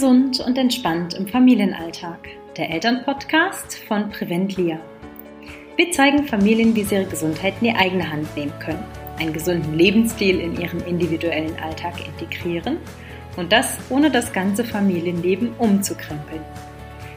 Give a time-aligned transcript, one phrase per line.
[0.00, 2.26] Gesund und entspannt im Familienalltag.
[2.56, 4.80] Der Elternpodcast von Preventlia.
[5.76, 8.82] Wir zeigen Familien, wie sie ihre Gesundheit in die eigene Hand nehmen können,
[9.18, 12.78] einen gesunden Lebensstil in ihren individuellen Alltag integrieren
[13.36, 16.40] und das ohne das ganze Familienleben umzukrempeln.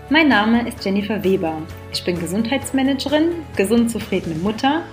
[0.10, 1.62] Mein Name ist Jennifer Weber.
[1.94, 4.84] Ich bin Gesundheitsmanagerin, gesund zufriedene Mutter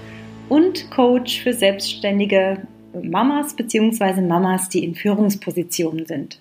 [0.49, 2.69] und Coach für selbstständige
[3.03, 4.21] Mamas bzw.
[4.21, 6.39] Mamas, die in Führungspositionen sind.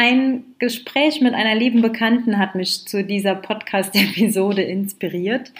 [0.00, 5.52] Ein Gespräch mit einer lieben Bekannten hat mich zu dieser Podcast-Episode inspiriert,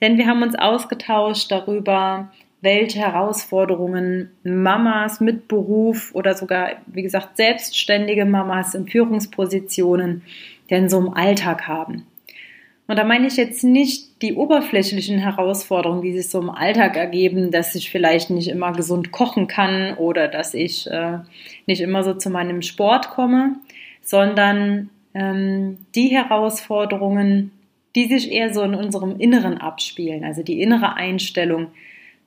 [0.00, 7.36] denn wir haben uns ausgetauscht darüber, welche Herausforderungen Mamas mit Beruf oder sogar, wie gesagt,
[7.36, 10.22] selbstständige Mamas in Führungspositionen
[10.70, 12.06] denn so im Alltag haben.
[12.86, 17.50] Und da meine ich jetzt nicht die oberflächlichen Herausforderungen, die sich so im Alltag ergeben,
[17.50, 21.18] dass ich vielleicht nicht immer gesund kochen kann oder dass ich äh,
[21.66, 23.56] nicht immer so zu meinem Sport komme,
[24.10, 27.52] sondern ähm, die Herausforderungen,
[27.94, 31.68] die sich eher so in unserem Inneren abspielen, also die innere Einstellung,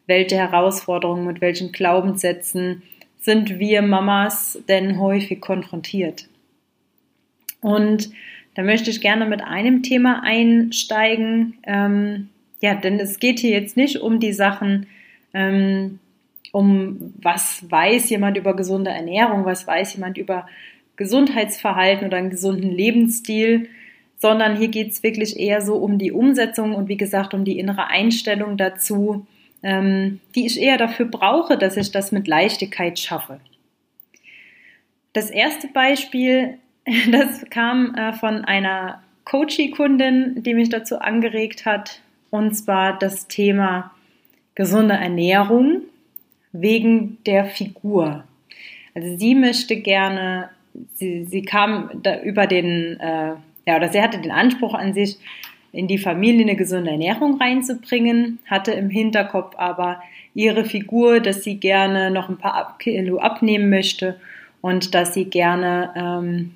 [0.08, 2.84] welche Herausforderungen mit welchen Glaubenssätzen
[3.20, 6.30] sind wir Mamas denn häufig konfrontiert.
[7.60, 8.12] Und
[8.56, 11.56] da möchte ich gerne mit einem Thema einsteigen.
[11.64, 12.30] Ähm,
[12.62, 14.88] ja, denn es geht hier jetzt nicht um die Sachen,
[15.34, 16.00] ähm,
[16.54, 20.46] um was weiß jemand über gesunde Ernährung, was weiß jemand über
[20.96, 23.70] Gesundheitsverhalten oder einen gesunden Lebensstil,
[24.18, 27.60] sondern hier geht es wirklich eher so um die Umsetzung und wie gesagt um die
[27.60, 29.26] innere Einstellung dazu,
[29.64, 33.40] ähm, die ich eher dafür brauche, dass ich das mit Leichtigkeit schaffe.
[35.14, 36.58] Das erste Beispiel
[37.12, 43.92] Das kam äh, von einer Coachie-Kundin, die mich dazu angeregt hat, und zwar das Thema
[44.56, 45.84] gesunde Ernährung
[46.52, 48.24] wegen der Figur.
[48.96, 50.50] Also sie möchte gerne,
[50.96, 53.36] sie, sie kam über den, äh,
[53.66, 55.18] ja, oder sie hatte den Anspruch an sich,
[55.72, 60.02] in die Familie eine gesunde Ernährung reinzubringen, hatte im Hinterkopf aber
[60.36, 64.20] ihre Figur, dass sie gerne noch ein paar Kilo abnehmen möchte
[64.62, 66.52] und dass sie gerne ähm,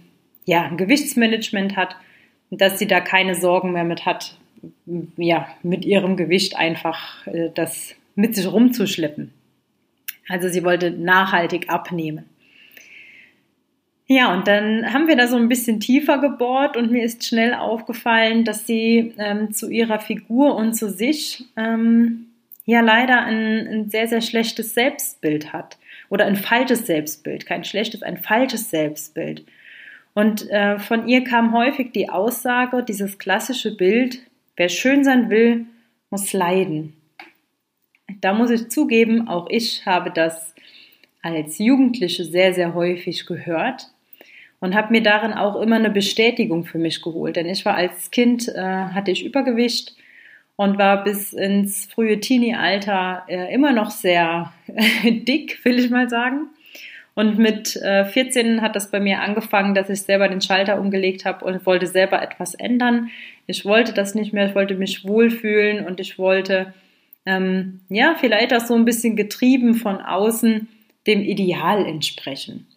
[0.46, 1.96] ja, ein Gewichtsmanagement hat,
[2.52, 4.38] dass sie da keine Sorgen mehr mit hat,
[5.18, 9.34] ja, mit ihrem Gewicht einfach äh, das mit sich rumzuschleppen.
[10.30, 12.26] Also sie wollte nachhaltig abnehmen.
[14.10, 17.54] Ja, und dann haben wir da so ein bisschen tiefer gebohrt und mir ist schnell
[17.54, 22.28] aufgefallen, dass sie ähm, zu ihrer Figur und zu sich ähm,
[22.66, 25.78] ja leider ein, ein sehr, sehr schlechtes Selbstbild hat.
[26.10, 27.46] Oder ein falsches Selbstbild.
[27.46, 29.44] Kein schlechtes, ein falsches Selbstbild.
[30.14, 34.22] Und äh, von ihr kam häufig die Aussage, dieses klassische Bild,
[34.56, 35.66] wer schön sein will,
[36.10, 36.94] muss leiden.
[38.22, 40.56] Da muss ich zugeben, auch ich habe das
[41.22, 43.92] als Jugendliche sehr, sehr häufig gehört
[44.60, 47.36] und habe mir darin auch immer eine Bestätigung für mich geholt.
[47.36, 49.96] Denn ich war als Kind, äh, hatte ich Übergewicht
[50.56, 54.52] und war bis ins frühe Teenie-Alter äh, immer noch sehr
[55.04, 56.50] dick, will ich mal sagen.
[57.14, 61.26] Und mit äh, 14 hat das bei mir angefangen, dass ich selber den Schalter umgelegt
[61.26, 63.10] habe und wollte selber etwas ändern.
[63.48, 66.74] Ich wollte das nicht mehr, ich wollte mich wohlfühlen und ich wollte,
[67.26, 70.68] ähm, ja, vielleicht auch so ein bisschen getrieben von außen
[71.08, 72.68] dem Ideal entsprechen.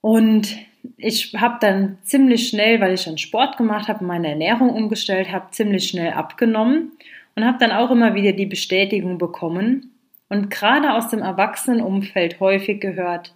[0.00, 0.56] Und
[0.96, 5.50] ich habe dann ziemlich schnell, weil ich dann Sport gemacht habe, meine Ernährung umgestellt habe,
[5.50, 6.92] ziemlich schnell abgenommen
[7.34, 9.92] und habe dann auch immer wieder die Bestätigung bekommen,
[10.28, 13.34] und gerade aus dem Erwachsenenumfeld häufig gehört,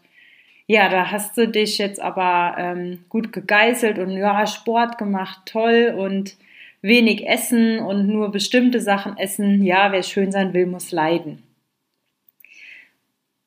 [0.67, 5.95] ja, da hast du dich jetzt aber ähm, gut gegeißelt und ja, Sport gemacht, toll
[5.97, 6.37] und
[6.81, 9.63] wenig essen und nur bestimmte Sachen essen.
[9.63, 11.43] Ja, wer schön sein will, muss leiden.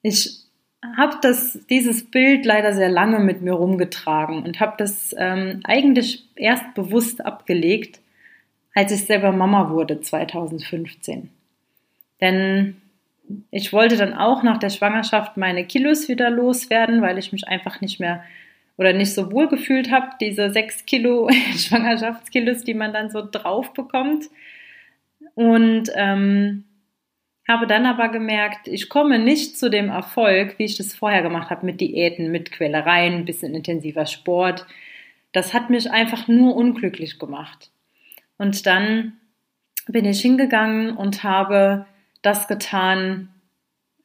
[0.02, 0.43] Ich
[0.98, 6.28] habe das dieses Bild leider sehr lange mit mir rumgetragen und habe das ähm, eigentlich
[6.36, 8.00] erst bewusst abgelegt,
[8.76, 11.30] als ich selber Mama wurde 2015.
[12.22, 12.82] Denn
[13.52, 17.82] ich wollte dann auch nach der Schwangerschaft meine Kilos wieder loswerden, weil ich mich einfach
[17.82, 18.24] nicht mehr
[18.78, 23.74] oder nicht so wohl gefühlt habe, diese sechs Kilo Schwangerschaftskilos, die man dann so drauf
[23.74, 24.26] bekommt.
[25.36, 26.66] Und ähm,
[27.48, 31.50] habe dann aber gemerkt, ich komme nicht zu dem Erfolg, wie ich das vorher gemacht
[31.50, 34.66] habe, mit Diäten, mit Quälereien, ein bisschen intensiver Sport.
[35.34, 37.72] Das hat mich einfach nur unglücklich gemacht.
[38.38, 39.14] Und dann
[39.88, 41.86] bin ich hingegangen und habe
[42.22, 43.30] das getan,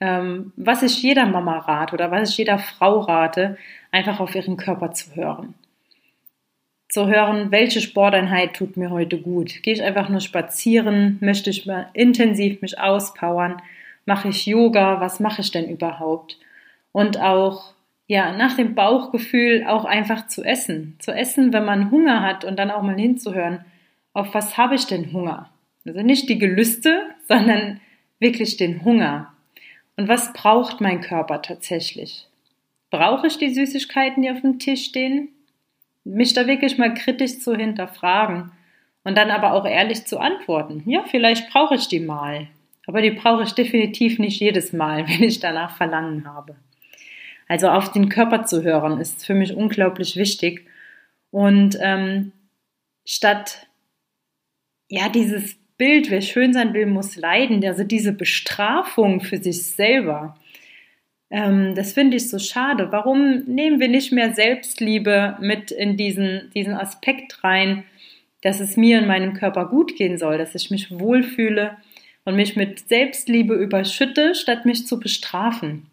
[0.00, 3.56] ähm, was ich jeder Mama rate oder was ich jeder Frau rate,
[3.92, 5.54] einfach auf ihren Körper zu hören.
[6.88, 9.62] Zu hören, welche Sporteinheit tut mir heute gut.
[9.62, 11.18] Gehe ich einfach nur spazieren?
[11.20, 13.60] Möchte ich mal intensiv mich auspowern?
[14.06, 15.00] Mache ich Yoga?
[15.00, 16.38] Was mache ich denn überhaupt?
[16.92, 17.74] Und auch
[18.08, 20.96] ja, nach dem Bauchgefühl auch einfach zu essen.
[20.98, 23.64] Zu essen, wenn man Hunger hat und dann auch mal hinzuhören,
[24.14, 25.50] auf was habe ich denn Hunger?
[25.86, 27.80] Also nicht die Gelüste, sondern
[28.18, 29.32] wirklich den Hunger.
[29.96, 32.26] Und was braucht mein Körper tatsächlich?
[32.90, 35.28] Brauche ich die Süßigkeiten, die auf dem Tisch stehen?
[36.08, 38.50] Mich da wirklich mal kritisch zu hinterfragen
[39.04, 40.82] und dann aber auch ehrlich zu antworten.
[40.86, 42.48] Ja, vielleicht brauche ich die mal,
[42.86, 46.56] aber die brauche ich definitiv nicht jedes Mal, wenn ich danach Verlangen habe.
[47.46, 50.66] Also auf den Körper zu hören, ist für mich unglaublich wichtig.
[51.30, 52.32] Und ähm,
[53.06, 53.66] statt
[54.88, 60.36] ja dieses Bild, wer schön sein will, muss leiden, also diese Bestrafung für sich selber,
[61.30, 62.88] ähm, das finde ich so schade.
[62.90, 67.84] Warum nehmen wir nicht mehr Selbstliebe mit in diesen, diesen Aspekt rein,
[68.42, 71.76] dass es mir und meinem Körper gut gehen soll, dass ich mich wohlfühle
[72.24, 75.86] und mich mit Selbstliebe überschütte, statt mich zu bestrafen?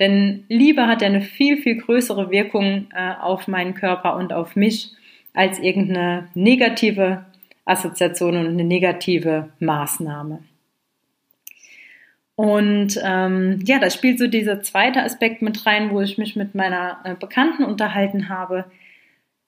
[0.00, 4.56] Denn Liebe hat ja eine viel, viel größere Wirkung äh, auf meinen Körper und auf
[4.56, 4.90] mich
[5.32, 7.24] als irgendeine negative
[7.64, 10.40] Assoziation und eine negative Maßnahme.
[12.36, 16.54] Und ähm, ja, da spielt so dieser zweite Aspekt mit rein, wo ich mich mit
[16.54, 18.64] meiner äh, Bekannten unterhalten habe,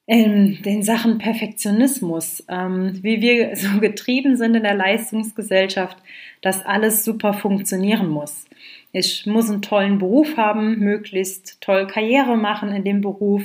[0.09, 5.97] in den Sachen Perfektionismus, ähm, wie wir so getrieben sind in der Leistungsgesellschaft,
[6.41, 8.45] dass alles super funktionieren muss.
[8.93, 13.43] Ich muss einen tollen Beruf haben, möglichst toll Karriere machen in dem Beruf,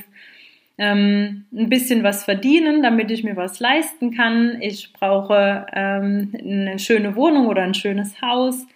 [0.78, 4.56] ähm, ein bisschen was verdienen, damit ich mir was leisten kann.
[4.60, 8.66] Ich brauche ähm, eine schöne Wohnung oder ein schönes Haus.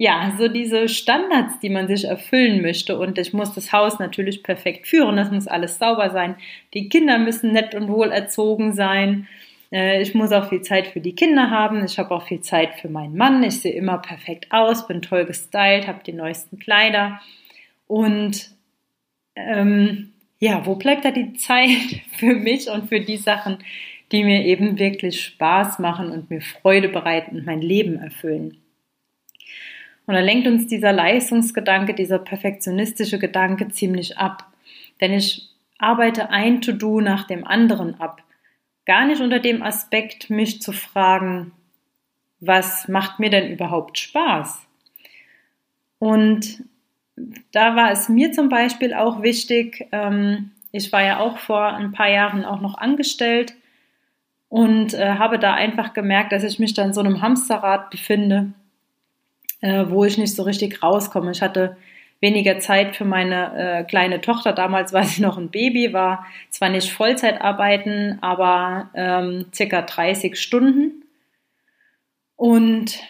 [0.00, 2.96] Ja, so diese Standards, die man sich erfüllen möchte.
[2.96, 5.16] Und ich muss das Haus natürlich perfekt führen.
[5.16, 6.36] Das muss alles sauber sein.
[6.72, 9.26] Die Kinder müssen nett und wohl erzogen sein.
[9.72, 11.84] Äh, ich muss auch viel Zeit für die Kinder haben.
[11.84, 13.42] Ich habe auch viel Zeit für meinen Mann.
[13.42, 17.20] Ich sehe immer perfekt aus, bin toll gestylt, habe die neuesten Kleider.
[17.88, 18.50] Und
[19.34, 23.58] ähm, ja, wo bleibt da die Zeit für mich und für die Sachen,
[24.12, 28.58] die mir eben wirklich Spaß machen und mir Freude bereiten und mein Leben erfüllen?
[30.08, 34.50] Und da lenkt uns dieser Leistungsgedanke, dieser perfektionistische Gedanke ziemlich ab.
[35.02, 38.22] Denn ich arbeite ein To-Do nach dem anderen ab.
[38.86, 41.52] Gar nicht unter dem Aspekt, mich zu fragen,
[42.40, 44.66] was macht mir denn überhaupt Spaß?
[45.98, 46.64] Und
[47.52, 51.92] da war es mir zum Beispiel auch wichtig, ähm, ich war ja auch vor ein
[51.92, 53.52] paar Jahren auch noch angestellt
[54.48, 58.54] und äh, habe da einfach gemerkt, dass ich mich da in so einem Hamsterrad befinde,
[59.60, 61.30] äh, wo ich nicht so richtig rauskomme.
[61.30, 61.76] Ich hatte
[62.20, 64.52] weniger Zeit für meine äh, kleine Tochter.
[64.52, 70.40] Damals war sie noch ein Baby, war zwar nicht Vollzeit arbeiten, aber ähm, circa 30
[70.40, 71.04] Stunden.
[72.36, 73.00] Und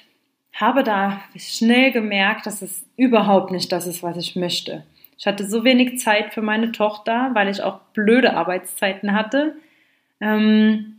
[0.54, 4.84] habe da schnell gemerkt, dass es überhaupt nicht das ist, was ich möchte.
[5.16, 9.56] Ich hatte so wenig Zeit für meine Tochter, weil ich auch blöde Arbeitszeiten hatte.
[10.20, 10.97] Ähm,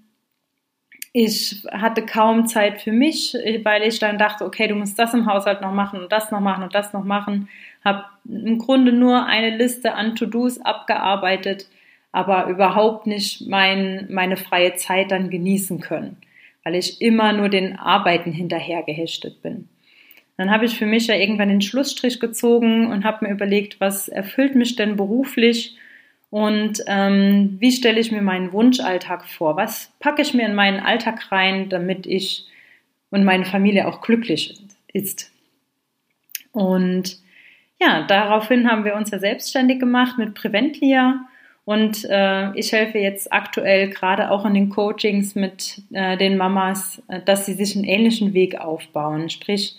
[1.11, 5.25] ich hatte kaum Zeit für mich, weil ich dann dachte, okay, du musst das im
[5.25, 7.50] Haushalt noch machen und das noch machen und das noch machen.
[7.83, 11.67] Habe im Grunde nur eine Liste an To-Dos abgearbeitet,
[12.11, 16.17] aber überhaupt nicht mein, meine freie Zeit dann genießen können
[16.63, 19.69] weil ich immer nur den Arbeiten hinterhergehechtet bin.
[20.38, 24.07] Dann habe ich für mich ja irgendwann den Schlussstrich gezogen und habe mir überlegt, was
[24.07, 25.75] erfüllt mich denn beruflich
[26.29, 29.55] und ähm, wie stelle ich mir meinen Wunschalltag vor?
[29.55, 32.45] Was packe ich mir in meinen Alltag rein, damit ich
[33.09, 34.62] und meine Familie auch glücklich
[34.93, 35.31] ist?
[36.51, 37.17] Und
[37.81, 41.21] ja, daraufhin haben wir uns ja selbstständig gemacht mit Preventlia
[41.65, 47.01] und äh, ich helfe jetzt aktuell gerade auch in den Coachings mit äh, den Mamas,
[47.07, 49.29] äh, dass sie sich einen ähnlichen Weg aufbauen.
[49.29, 49.75] Sprich,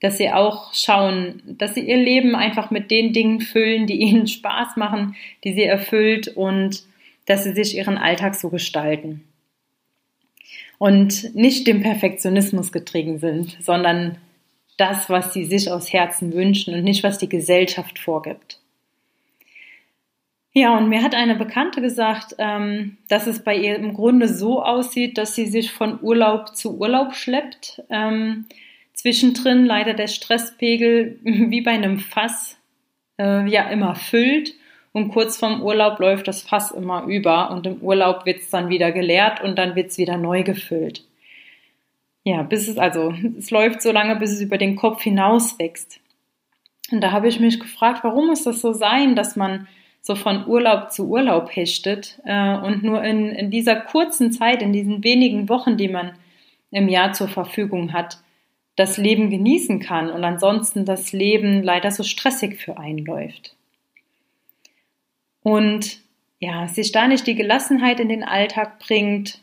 [0.00, 4.26] dass sie auch schauen, dass sie ihr Leben einfach mit den Dingen füllen, die ihnen
[4.26, 6.82] Spaß machen, die sie erfüllt und
[7.26, 9.24] dass sie sich ihren Alltag so gestalten.
[10.78, 14.18] Und nicht dem Perfektionismus getrieben sind, sondern
[14.76, 18.60] das, was sie sich aus Herzen wünschen und nicht, was die Gesellschaft vorgibt.
[20.52, 24.62] Ja, und mir hat eine Bekannte gesagt, ähm, dass es bei ihr im Grunde so
[24.62, 27.82] aussieht, dass sie sich von Urlaub zu Urlaub schleppt.
[28.96, 32.58] Zwischendrin leider der Stresspegel wie bei einem Fass
[33.18, 34.54] äh, ja immer füllt
[34.92, 38.70] und kurz vorm Urlaub läuft das Fass immer über und im Urlaub wird es dann
[38.70, 41.04] wieder geleert und dann wird es wieder neu gefüllt.
[42.24, 46.00] Ja, bis es also, es läuft so lange, bis es über den Kopf hinaus wächst.
[46.90, 49.68] Und da habe ich mich gefragt, warum muss das so sein, dass man
[50.00, 54.72] so von Urlaub zu Urlaub hechtet äh, und nur in, in dieser kurzen Zeit, in
[54.72, 56.12] diesen wenigen Wochen, die man
[56.70, 58.18] im Jahr zur Verfügung hat,
[58.76, 63.56] das Leben genießen kann und ansonsten das Leben leider so stressig für einen läuft.
[65.42, 65.98] und
[66.40, 69.38] ja, sich da nicht die Gelassenheit in den Alltag bringt,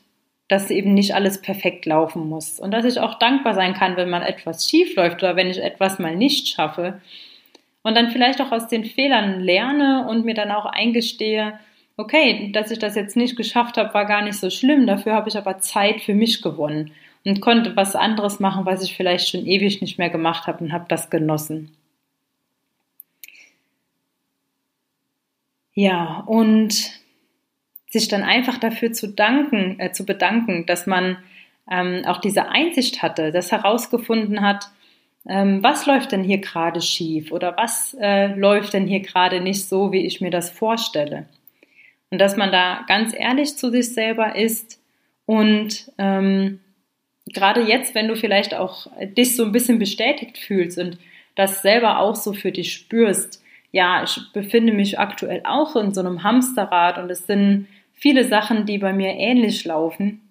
[0.50, 4.10] dass eben nicht alles perfekt laufen muss und dass ich auch dankbar sein kann, wenn
[4.10, 7.02] mal etwas schief läuft oder wenn ich etwas mal nicht schaffe
[7.84, 11.58] und dann vielleicht auch aus den Fehlern lerne und mir dann auch eingestehe,
[11.96, 15.30] okay, dass ich das jetzt nicht geschafft habe, war gar nicht so schlimm, dafür habe
[15.30, 16.92] ich aber Zeit für mich gewonnen
[17.26, 20.74] und konnte was anderes machen, was ich vielleicht schon ewig nicht mehr gemacht habe und
[20.74, 21.76] habe das genossen.
[25.74, 26.74] Ja, und
[27.90, 31.18] sich dann einfach dafür zu danken, äh, zu bedanken, dass man
[31.70, 34.70] ähm, auch diese Einsicht hatte, das herausgefunden hat,
[35.28, 39.68] ähm, was läuft denn hier gerade schief oder was äh, läuft denn hier gerade nicht
[39.70, 41.28] so, wie ich mir das vorstelle.
[42.10, 44.80] Und dass man da ganz ehrlich zu sich selber ist
[45.26, 46.60] und ähm,
[47.28, 48.88] gerade jetzt, wenn du vielleicht auch
[49.18, 50.98] dich so ein bisschen bestätigt fühlst und
[51.36, 56.02] das selber auch so für dich spürst, ja, ich befinde mich aktuell auch in so
[56.02, 60.22] einem Hamsterrad und es sind viele Sachen, die bei mir ähnlich laufen,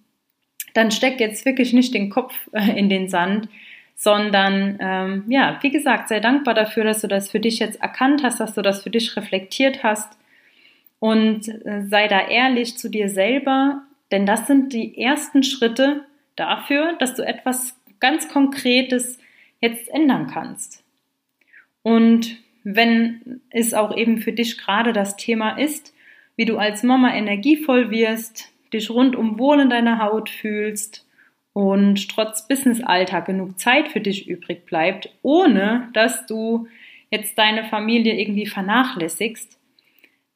[0.74, 3.48] dann steck jetzt wirklich nicht den Kopf äh, in den Sand,
[3.96, 8.22] sondern ähm, ja, wie gesagt, sei dankbar dafür, dass du das für dich jetzt erkannt
[8.22, 10.16] hast, dass du das für dich reflektiert hast.
[10.98, 13.82] Und äh, sei da ehrlich zu dir selber,
[14.12, 16.04] denn das sind die ersten Schritte
[16.36, 19.18] dafür, dass du etwas ganz Konkretes
[19.60, 20.84] jetzt ändern kannst.
[21.82, 25.94] Und wenn es auch eben für dich gerade das Thema ist,
[26.36, 31.06] wie du als Mama energievoll wirst, dich rundum wohl in deiner Haut fühlst
[31.52, 36.68] und trotz Business-Alltag genug Zeit für dich übrig bleibt, ohne dass du
[37.10, 39.58] jetzt deine Familie irgendwie vernachlässigst,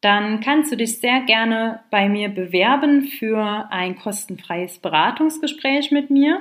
[0.01, 6.41] dann kannst du dich sehr gerne bei mir bewerben für ein kostenfreies Beratungsgespräch mit mir.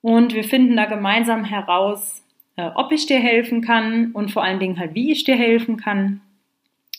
[0.00, 2.24] Und wir finden da gemeinsam heraus,
[2.56, 5.76] äh, ob ich dir helfen kann und vor allen Dingen halt, wie ich dir helfen
[5.76, 6.22] kann.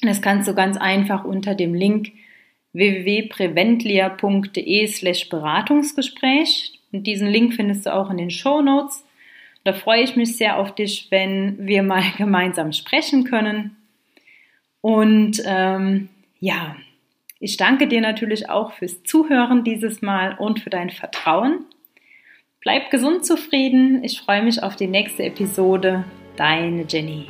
[0.02, 2.12] Das kannst du ganz einfach unter dem Link
[2.74, 6.80] www.preventlia.de slash Beratungsgespräch.
[6.92, 9.06] Und diesen Link findest du auch in den Show Notes.
[9.64, 13.78] Da freue ich mich sehr auf dich, wenn wir mal gemeinsam sprechen können.
[14.84, 16.10] Und ähm,
[16.42, 16.76] ja,
[17.40, 21.66] ich danke dir natürlich auch fürs Zuhören dieses Mal und für dein Vertrauen.
[22.60, 24.04] Bleib gesund zufrieden.
[24.04, 26.04] Ich freue mich auf die nächste Episode.
[26.36, 27.28] Deine Jenny.